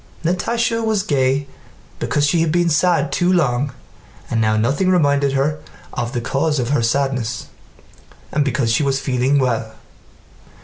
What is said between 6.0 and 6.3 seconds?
the